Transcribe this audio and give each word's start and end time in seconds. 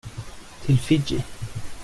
Till 0.63 0.79
Fiji. 0.79 1.21